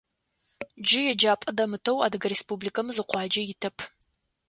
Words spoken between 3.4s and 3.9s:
итэп.